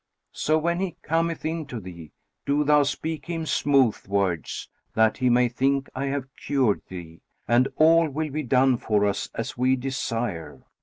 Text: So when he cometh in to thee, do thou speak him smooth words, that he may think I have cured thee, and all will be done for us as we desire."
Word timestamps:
So 0.33 0.57
when 0.57 0.79
he 0.79 0.97
cometh 1.03 1.45
in 1.45 1.67
to 1.67 1.79
thee, 1.79 2.11
do 2.47 2.63
thou 2.63 2.81
speak 2.81 3.27
him 3.27 3.45
smooth 3.45 4.07
words, 4.07 4.67
that 4.95 5.17
he 5.17 5.29
may 5.29 5.47
think 5.47 5.91
I 5.93 6.05
have 6.07 6.27
cured 6.35 6.81
thee, 6.89 7.21
and 7.47 7.67
all 7.75 8.09
will 8.09 8.31
be 8.31 8.41
done 8.41 8.77
for 8.77 9.05
us 9.05 9.29
as 9.35 9.59
we 9.59 9.75
desire." 9.75 10.63